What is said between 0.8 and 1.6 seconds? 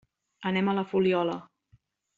Fuliola.